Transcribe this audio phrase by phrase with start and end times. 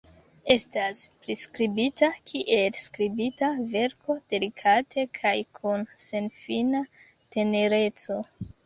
[0.53, 6.87] Estas priskribita kiel skribita verko delikate kaj kun senfina
[7.39, 8.23] tenereco.